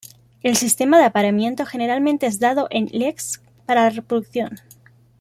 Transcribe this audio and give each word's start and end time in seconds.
El 0.41 0.57
sistema 0.57 0.97
de 0.97 1.03
apareamiento 1.05 1.63
generalmente 1.63 2.25
es 2.25 2.39
dado 2.39 2.65
en 2.71 2.87
leks 2.91 3.39
para 3.67 3.83
la 3.83 3.91
reproducción. 3.91 4.49